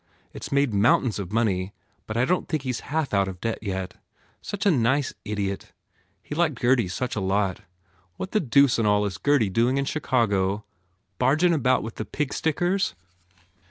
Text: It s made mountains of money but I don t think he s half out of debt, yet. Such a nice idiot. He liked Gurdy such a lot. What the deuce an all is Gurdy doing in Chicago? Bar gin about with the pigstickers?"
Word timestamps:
It 0.33 0.45
s 0.45 0.51
made 0.51 0.73
mountains 0.73 1.19
of 1.19 1.31
money 1.31 1.73
but 2.07 2.17
I 2.17 2.25
don 2.25 2.41
t 2.41 2.45
think 2.49 2.63
he 2.63 2.71
s 2.71 2.79
half 2.79 3.13
out 3.13 3.27
of 3.27 3.39
debt, 3.39 3.59
yet. 3.61 3.97
Such 4.41 4.65
a 4.65 4.71
nice 4.71 5.13
idiot. 5.23 5.73
He 6.23 6.33
liked 6.33 6.55
Gurdy 6.59 6.87
such 6.87 7.15
a 7.15 7.19
lot. 7.21 7.59
What 8.17 8.31
the 8.31 8.39
deuce 8.39 8.79
an 8.79 8.87
all 8.87 9.05
is 9.05 9.19
Gurdy 9.19 9.51
doing 9.51 9.77
in 9.77 9.85
Chicago? 9.85 10.65
Bar 11.19 11.35
gin 11.35 11.53
about 11.53 11.83
with 11.83 11.97
the 11.97 12.05
pigstickers?" 12.05 12.95